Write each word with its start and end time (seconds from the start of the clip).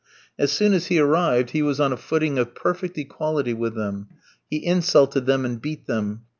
As 0.39 0.51
soon 0.51 0.73
as 0.73 0.87
he 0.87 0.97
arrived, 0.97 1.51
he 1.51 1.61
was 1.61 1.79
on 1.79 1.93
a 1.93 1.95
footing 1.95 2.39
of 2.39 2.55
perfect 2.55 2.97
equality 2.97 3.53
with 3.53 3.75
them. 3.75 4.07
He 4.49 4.65
insulted 4.65 5.27
them 5.27 5.45
and 5.45 5.61
beat 5.61 5.85
them. 5.85 6.23